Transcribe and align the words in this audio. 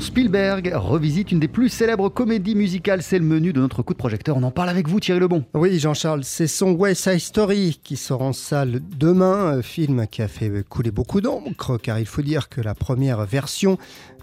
Spielberg 0.00 0.72
revisite 0.74 1.32
une 1.32 1.40
des 1.40 1.48
plus 1.48 1.68
célèbres 1.68 2.08
comédies 2.08 2.54
musicales. 2.54 3.02
C'est 3.02 3.18
le 3.18 3.24
menu 3.24 3.52
de 3.52 3.60
notre 3.60 3.82
coup 3.82 3.92
de 3.92 3.98
projecteur. 3.98 4.36
On 4.36 4.42
en 4.42 4.50
parle 4.50 4.68
avec 4.68 4.88
vous, 4.88 5.00
Thierry 5.00 5.20
Lebon. 5.20 5.44
Oui, 5.54 5.78
Jean-Charles, 5.78 6.24
c'est 6.24 6.46
son 6.46 6.72
West 6.72 7.02
Side 7.02 7.20
Story 7.20 7.80
qui 7.82 7.96
sort 7.96 8.22
en 8.22 8.32
salle 8.32 8.80
demain. 8.96 9.62
Film 9.62 10.06
qui 10.06 10.22
a 10.22 10.28
fait 10.28 10.64
couler 10.68 10.90
beaucoup 10.90 11.20
d'encre, 11.20 11.78
car 11.78 11.98
il 11.98 12.06
faut 12.06 12.22
dire 12.22 12.48
que 12.48 12.60
la 12.60 12.74
première 12.74 13.24
version 13.24 13.78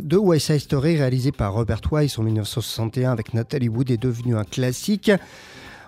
de 0.00 0.16
West 0.16 0.46
Side 0.46 0.60
Story, 0.60 0.96
réalisée 0.96 1.32
par 1.32 1.52
Robert 1.52 1.80
Wise 1.90 2.18
en 2.18 2.22
1961 2.22 3.12
avec 3.12 3.34
Natalie 3.34 3.68
Wood, 3.68 3.90
est 3.90 4.02
devenue 4.02 4.36
un 4.36 4.44
classique. 4.44 5.10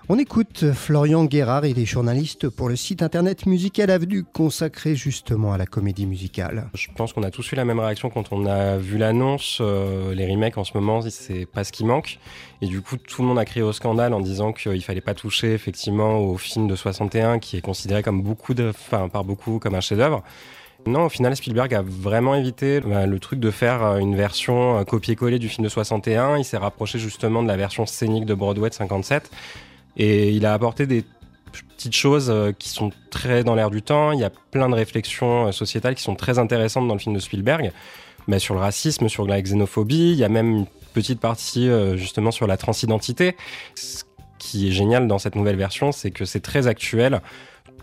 On 0.09 0.17
écoute 0.17 0.71
Florian 0.73 1.25
Guérard, 1.25 1.65
il 1.65 1.77
est 1.77 1.85
journaliste 1.85 2.49
pour 2.49 2.69
le 2.69 2.75
site 2.75 3.03
internet 3.03 3.45
Musical 3.45 3.91
Avenue 3.91 4.23
consacré 4.23 4.95
justement 4.95 5.53
à 5.53 5.57
la 5.57 5.67
comédie 5.67 6.07
musicale. 6.07 6.69
Je 6.73 6.87
pense 6.95 7.13
qu'on 7.13 7.23
a 7.23 7.29
tous 7.29 7.51
eu 7.51 7.55
la 7.55 7.65
même 7.65 7.79
réaction 7.79 8.09
quand 8.09 8.33
on 8.33 8.45
a 8.47 8.77
vu 8.77 8.97
l'annonce. 8.97 9.59
Euh, 9.61 10.13
les 10.15 10.29
remakes 10.29 10.57
en 10.57 10.63
ce 10.63 10.71
moment, 10.75 11.01
c'est 11.01 11.45
pas 11.45 11.63
ce 11.63 11.71
qui 11.71 11.85
manque. 11.85 12.19
Et 12.61 12.67
du 12.67 12.81
coup, 12.81 12.97
tout 12.97 13.21
le 13.21 13.27
monde 13.27 13.39
a 13.39 13.45
crié 13.45 13.61
au 13.61 13.71
scandale 13.73 14.13
en 14.13 14.19
disant 14.19 14.53
qu'il 14.53 14.83
fallait 14.83 15.01
pas 15.01 15.13
toucher 15.13 15.53
effectivement 15.53 16.17
au 16.17 16.35
film 16.37 16.67
de 16.67 16.75
61 16.75 17.39
qui 17.39 17.57
est 17.57 17.61
considéré 17.61 18.01
comme 18.01 18.21
beaucoup 18.21 18.55
de, 18.55 18.69
enfin, 18.69 19.07
par 19.07 19.23
beaucoup 19.23 19.59
comme 19.59 19.75
un 19.75 19.81
chef-d'œuvre. 19.81 20.23
Non, 20.87 21.05
au 21.05 21.09
final, 21.09 21.35
Spielberg 21.35 21.75
a 21.75 21.83
vraiment 21.83 22.33
évité 22.33 22.79
bah, 22.81 23.05
le 23.05 23.19
truc 23.19 23.39
de 23.39 23.51
faire 23.51 23.83
euh, 23.83 23.97
une 23.97 24.15
version 24.15 24.79
euh, 24.79 24.83
copier-coller 24.83 25.37
du 25.37 25.47
film 25.47 25.63
de 25.63 25.69
61. 25.69 26.37
Il 26.37 26.43
s'est 26.43 26.57
rapproché 26.57 26.97
justement 26.97 27.43
de 27.43 27.47
la 27.47 27.55
version 27.55 27.85
scénique 27.85 28.25
de 28.25 28.33
Broadway 28.33 28.69
de 28.69 28.73
57. 28.73 29.29
Et 29.97 30.31
il 30.31 30.45
a 30.45 30.53
apporté 30.53 30.87
des 30.87 31.03
petites 31.51 31.95
choses 31.95 32.29
euh, 32.29 32.51
qui 32.51 32.69
sont 32.69 32.91
très 33.09 33.43
dans 33.43 33.55
l'air 33.55 33.69
du 33.69 33.81
temps. 33.81 34.11
Il 34.11 34.19
y 34.19 34.23
a 34.23 34.29
plein 34.29 34.69
de 34.69 34.75
réflexions 34.75 35.47
euh, 35.47 35.51
sociétales 35.51 35.95
qui 35.95 36.03
sont 36.03 36.15
très 36.15 36.39
intéressantes 36.39 36.87
dans 36.87 36.93
le 36.93 36.99
film 36.99 37.15
de 37.15 37.19
Spielberg, 37.19 37.71
mais 38.27 38.39
sur 38.39 38.53
le 38.53 38.59
racisme, 38.59 39.09
sur 39.09 39.25
la 39.25 39.41
xénophobie. 39.41 40.11
Il 40.11 40.17
y 40.17 40.23
a 40.23 40.29
même 40.29 40.57
une 40.57 40.65
petite 40.93 41.19
partie 41.19 41.69
euh, 41.69 41.97
justement 41.97 42.31
sur 42.31 42.47
la 42.47 42.57
transidentité. 42.57 43.35
Ce 43.75 44.03
qui 44.37 44.69
est 44.69 44.71
génial 44.71 45.07
dans 45.07 45.19
cette 45.19 45.35
nouvelle 45.35 45.55
version, 45.55 45.91
c'est 45.91 46.11
que 46.11 46.25
c'est 46.25 46.39
très 46.39 46.67
actuel 46.67 47.21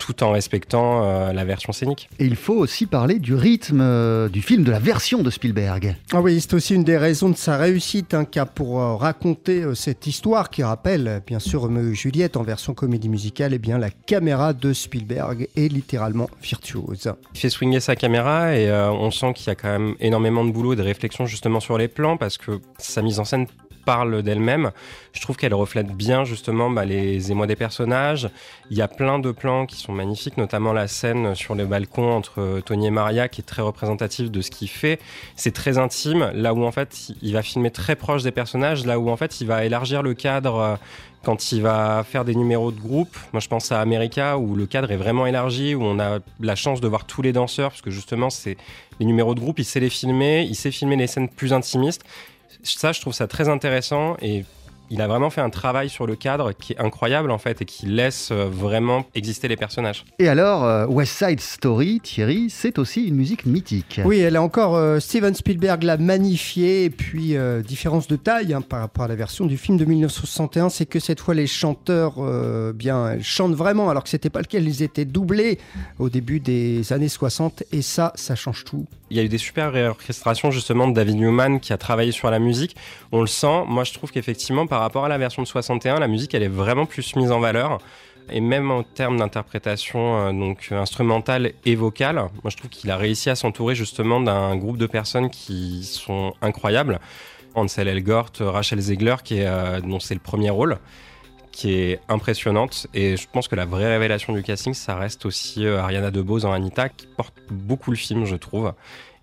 tout 0.08 0.24
en 0.24 0.30
respectant 0.30 1.04
euh, 1.04 1.34
la 1.34 1.44
version 1.44 1.70
scénique. 1.70 2.08
Et 2.18 2.24
il 2.24 2.36
faut 2.36 2.54
aussi 2.54 2.86
parler 2.86 3.18
du 3.18 3.34
rythme 3.34 3.82
euh, 3.82 4.30
du 4.30 4.40
film, 4.40 4.64
de 4.64 4.70
la 4.70 4.78
version 4.78 5.22
de 5.22 5.28
Spielberg. 5.28 5.96
Ah 6.14 6.22
oui, 6.22 6.40
c'est 6.40 6.54
aussi 6.54 6.74
une 6.74 6.82
des 6.82 6.96
raisons 6.96 7.28
de 7.28 7.36
sa 7.36 7.58
réussite, 7.58 8.14
un 8.14 8.20
hein, 8.20 8.24
cas 8.24 8.46
pour 8.46 8.80
euh, 8.80 8.94
raconter 8.94 9.62
cette 9.74 10.06
histoire 10.06 10.48
qui 10.48 10.62
rappelle, 10.62 11.22
bien 11.26 11.38
sûr, 11.38 11.68
Juliette 11.92 12.38
en 12.38 12.42
version 12.42 12.72
comédie 12.72 13.10
musicale, 13.10 13.52
et 13.52 13.56
eh 13.56 13.58
bien 13.58 13.76
la 13.76 13.90
caméra 13.90 14.54
de 14.54 14.72
Spielberg 14.72 15.46
est 15.54 15.70
littéralement 15.70 16.30
virtuose. 16.42 17.12
Il 17.34 17.40
fait 17.40 17.50
swinger 17.50 17.80
sa 17.80 17.94
caméra 17.94 18.56
et 18.56 18.72
on 18.72 19.10
sent 19.10 19.34
qu'il 19.34 19.48
y 19.48 19.50
a 19.50 19.54
quand 19.54 19.68
même 19.68 19.94
énormément 20.00 20.44
de 20.44 20.50
boulot 20.50 20.72
et 20.72 20.76
de 20.76 20.82
réflexion 20.82 21.26
justement 21.26 21.60
sur 21.60 21.76
les 21.76 21.88
plans 21.88 22.16
parce 22.16 22.38
que 22.38 22.60
sa 22.78 23.02
mise 23.02 23.20
en 23.20 23.24
scène 23.24 23.46
parle 23.88 24.22
d'elle-même. 24.22 24.70
Je 25.14 25.22
trouve 25.22 25.36
qu'elle 25.36 25.54
reflète 25.54 25.86
bien 25.86 26.24
justement 26.24 26.68
bah, 26.68 26.84
les 26.84 27.32
émois 27.32 27.46
des 27.46 27.56
personnages. 27.56 28.28
Il 28.70 28.76
y 28.76 28.82
a 28.82 28.86
plein 28.86 29.18
de 29.18 29.30
plans 29.32 29.64
qui 29.64 29.76
sont 29.76 29.92
magnifiques, 29.92 30.36
notamment 30.36 30.74
la 30.74 30.88
scène 30.88 31.34
sur 31.34 31.54
le 31.54 31.64
balcon 31.64 32.12
entre 32.12 32.60
Tony 32.66 32.88
et 32.88 32.90
Maria 32.90 33.28
qui 33.28 33.40
est 33.40 33.44
très 33.44 33.62
représentative 33.62 34.30
de 34.30 34.42
ce 34.42 34.50
qu'il 34.50 34.68
fait. 34.68 35.00
C'est 35.36 35.54
très 35.54 35.78
intime, 35.78 36.30
là 36.34 36.52
où 36.52 36.66
en 36.66 36.70
fait 36.70 37.12
il 37.22 37.32
va 37.32 37.40
filmer 37.40 37.70
très 37.70 37.96
proche 37.96 38.22
des 38.22 38.30
personnages, 38.30 38.84
là 38.84 38.98
où 38.98 39.08
en 39.08 39.16
fait 39.16 39.40
il 39.40 39.46
va 39.46 39.64
élargir 39.64 40.02
le 40.02 40.12
cadre 40.12 40.56
euh, 40.56 40.76
quand 41.24 41.50
il 41.52 41.62
va 41.62 42.04
faire 42.04 42.26
des 42.26 42.34
numéros 42.34 42.72
de 42.72 42.78
groupe. 42.78 43.16
Moi 43.32 43.40
je 43.40 43.48
pense 43.48 43.72
à 43.72 43.80
America 43.80 44.36
où 44.36 44.54
le 44.54 44.66
cadre 44.66 44.90
est 44.90 44.98
vraiment 44.98 45.26
élargi, 45.26 45.74
où 45.74 45.82
on 45.82 45.98
a 45.98 46.18
la 46.40 46.56
chance 46.56 46.82
de 46.82 46.88
voir 46.88 47.06
tous 47.06 47.22
les 47.22 47.32
danseurs, 47.32 47.70
parce 47.70 47.80
que 47.80 47.90
justement 47.90 48.28
c'est 48.28 48.58
les 49.00 49.06
numéros 49.06 49.34
de 49.34 49.40
groupe, 49.40 49.58
il 49.58 49.64
sait 49.64 49.80
les 49.80 49.88
filmer, 49.88 50.42
il 50.42 50.56
sait 50.56 50.72
filmer 50.72 50.96
les 50.96 51.06
scènes 51.06 51.30
plus 51.30 51.54
intimistes 51.54 52.04
ça, 52.62 52.92
je 52.92 53.00
trouve 53.00 53.14
ça 53.14 53.26
très 53.26 53.48
intéressant 53.48 54.16
et 54.20 54.44
il 54.90 55.02
a 55.02 55.06
vraiment 55.06 55.30
fait 55.30 55.40
un 55.40 55.50
travail 55.50 55.88
sur 55.88 56.06
le 56.06 56.16
cadre 56.16 56.52
qui 56.52 56.72
est 56.72 56.78
incroyable 56.78 57.30
en 57.30 57.38
fait 57.38 57.62
et 57.62 57.64
qui 57.64 57.86
laisse 57.86 58.30
euh, 58.32 58.48
vraiment 58.50 59.04
exister 59.14 59.48
les 59.48 59.56
personnages. 59.56 60.04
Et 60.18 60.28
alors, 60.28 60.64
euh, 60.64 60.86
West 60.86 61.22
Side 61.22 61.40
Story, 61.40 62.00
Thierry, 62.00 62.48
c'est 62.48 62.78
aussi 62.78 63.04
une 63.04 63.14
musique 63.14 63.44
mythique. 63.44 64.00
Oui, 64.04 64.18
elle 64.18 64.36
a 64.36 64.42
encore, 64.42 64.76
euh, 64.76 64.98
Steven 64.98 65.34
Spielberg 65.34 65.82
l'a 65.82 65.96
magnifiée 65.96 66.84
et 66.84 66.90
puis 66.90 67.36
différence 67.64 68.08
de 68.08 68.16
taille 68.16 68.54
hein, 68.54 68.60
par 68.60 68.80
rapport 68.80 69.04
à 69.04 69.08
la 69.08 69.14
version 69.14 69.46
du 69.46 69.56
film 69.56 69.76
de 69.76 69.84
1961, 69.84 70.68
c'est 70.68 70.86
que 70.86 71.00
cette 71.00 71.20
fois 71.20 71.34
les 71.34 71.46
chanteurs, 71.46 72.14
bien, 72.72 73.18
chantent 73.20 73.54
vraiment 73.54 73.90
alors 73.90 74.02
que 74.02 74.08
c'était 74.08 74.30
pas 74.30 74.40
le 74.40 74.46
cas, 74.46 74.58
ils 74.58 74.82
étaient 74.82 75.04
doublés 75.04 75.58
au 75.98 76.08
début 76.08 76.40
des 76.40 76.92
années 76.92 77.08
60 77.08 77.64
et 77.72 77.82
ça, 77.82 78.12
ça 78.14 78.34
change 78.34 78.64
tout. 78.64 78.86
Il 79.10 79.16
y 79.16 79.20
a 79.20 79.22
eu 79.22 79.28
des 79.28 79.38
super 79.38 79.72
réorchestrations 79.72 80.50
justement 80.50 80.86
de 80.88 80.94
David 80.94 81.16
Newman 81.16 81.60
qui 81.60 81.72
a 81.72 81.78
travaillé 81.78 82.12
sur 82.12 82.30
la 82.30 82.38
musique. 82.38 82.76
On 83.12 83.20
le 83.20 83.26
sent. 83.26 83.64
Moi, 83.66 83.84
je 83.84 83.94
trouve 83.94 84.10
qu'effectivement, 84.10 84.66
par 84.66 84.80
rapport 84.80 85.04
à 85.04 85.08
la 85.08 85.18
version 85.18 85.42
de 85.42 85.48
61, 85.48 85.98
la 85.98 86.08
musique, 86.08 86.34
elle 86.34 86.42
est 86.42 86.48
vraiment 86.48 86.86
plus 86.86 87.16
mise 87.16 87.30
en 87.30 87.40
valeur. 87.40 87.78
Et 88.30 88.40
même 88.40 88.70
en 88.70 88.82
termes 88.82 89.18
d'interprétation 89.18 90.18
euh, 90.18 90.32
donc 90.32 90.68
instrumentale 90.70 91.52
et 91.64 91.74
vocale, 91.74 92.16
moi 92.16 92.50
je 92.50 92.58
trouve 92.58 92.68
qu'il 92.68 92.90
a 92.90 92.96
réussi 92.98 93.30
à 93.30 93.34
s'entourer 93.34 93.74
justement 93.74 94.20
d'un 94.20 94.54
groupe 94.56 94.76
de 94.76 94.86
personnes 94.86 95.30
qui 95.30 95.82
sont 95.84 96.34
incroyables. 96.42 97.00
Ansel 97.54 97.88
Elgort, 97.88 98.32
Rachel 98.40 98.80
Zegler, 98.80 99.16
qui 99.24 99.38
est, 99.38 99.46
euh, 99.46 99.80
dont 99.80 99.98
c'est 99.98 100.14
le 100.14 100.20
premier 100.20 100.50
rôle, 100.50 100.78
qui 101.58 101.72
est 101.72 102.00
impressionnante. 102.08 102.86
Et 102.94 103.16
je 103.16 103.26
pense 103.30 103.48
que 103.48 103.56
la 103.56 103.64
vraie 103.64 103.88
révélation 103.88 104.32
du 104.32 104.44
casting, 104.44 104.74
ça 104.74 104.94
reste 104.94 105.26
aussi 105.26 105.66
euh, 105.66 105.80
Ariana 105.80 106.12
DeBose 106.12 106.44
en 106.44 106.52
Anita, 106.52 106.88
qui 106.88 107.08
porte 107.08 107.34
beaucoup 107.50 107.90
le 107.90 107.96
film, 107.96 108.26
je 108.26 108.36
trouve. 108.36 108.72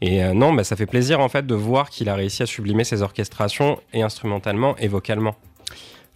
Et 0.01 0.21
euh, 0.21 0.33
non, 0.33 0.51
bah, 0.51 0.65
ça 0.65 0.75
fait 0.75 0.85
plaisir 0.85 1.21
en 1.21 1.29
fait 1.29 1.47
de 1.47 1.55
voir 1.55 1.89
qu'il 1.89 2.09
a 2.09 2.15
réussi 2.15 2.43
à 2.43 2.45
sublimer 2.45 2.83
ses 2.83 3.03
orchestrations 3.03 3.79
et 3.93 4.01
instrumentalement 4.01 4.75
et 4.75 4.89
vocalement. 4.89 5.35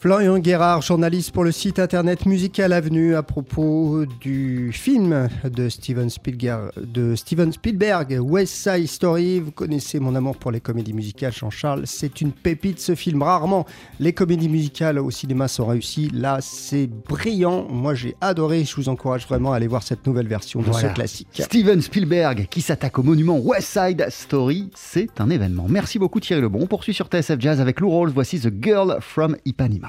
Florian 0.01 0.39
Guérard, 0.39 0.81
journaliste 0.81 1.33
pour 1.33 1.43
le 1.43 1.51
site 1.51 1.77
internet 1.77 2.25
Musical 2.25 2.71
Avenue, 2.71 3.15
à 3.15 3.21
propos 3.21 4.05
du 4.21 4.71
film 4.71 5.27
de 5.43 5.67
Steven 5.67 6.09
Spielberg, 6.09 6.71
de 6.77 7.17
Steven 7.17 7.51
Spielberg, 7.51 8.17
West 8.21 8.53
Side 8.53 8.87
Story. 8.87 9.41
Vous 9.41 9.51
connaissez 9.51 9.99
mon 9.99 10.15
amour 10.15 10.37
pour 10.37 10.51
les 10.51 10.61
comédies 10.61 10.93
musicales, 10.93 11.33
Jean-Charles. 11.33 11.81
C'est 11.83 12.21
une 12.21 12.31
pépite 12.31 12.79
ce 12.79 12.95
film. 12.95 13.21
Rarement 13.23 13.65
les 13.99 14.13
comédies 14.13 14.47
musicales 14.47 14.99
au 14.99 15.11
cinéma 15.11 15.49
sont 15.49 15.65
réussies. 15.65 16.09
Là, 16.13 16.37
c'est 16.39 16.87
brillant. 16.87 17.67
Moi, 17.69 17.93
j'ai 17.93 18.15
adoré. 18.21 18.63
Je 18.63 18.77
vous 18.77 18.87
encourage 18.87 19.27
vraiment 19.27 19.51
à 19.51 19.57
aller 19.57 19.67
voir 19.67 19.83
cette 19.83 20.07
nouvelle 20.07 20.29
version 20.29 20.61
de 20.61 20.71
ce 20.71 20.87
classique. 20.93 21.27
Steven 21.33 21.81
Spielberg 21.81 22.47
qui 22.49 22.61
s'attaque 22.61 22.97
au 22.99 23.03
monument 23.03 23.37
West 23.37 23.77
Side 23.77 24.05
Story, 24.07 24.69
c'est 24.75 25.19
un 25.19 25.29
événement. 25.29 25.65
Merci 25.67 25.99
beaucoup 25.99 26.21
Thierry 26.21 26.41
Lebon. 26.41 26.59
On 26.61 26.67
poursuit 26.67 26.93
sur 26.93 27.07
TSF 27.07 27.37
Jazz 27.37 27.59
avec 27.59 27.81
Lou 27.81 27.89
Rawls. 27.89 28.11
Voici 28.11 28.39
The 28.39 28.63
Girl 28.63 28.99
from 29.01 29.35
Ipanema. 29.43 29.88